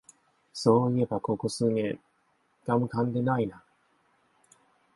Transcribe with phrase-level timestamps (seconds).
[0.51, 1.99] そういえばここ数年
[2.65, 3.63] ガムかんでないな